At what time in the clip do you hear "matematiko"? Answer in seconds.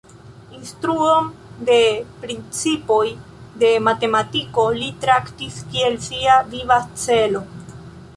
3.89-4.65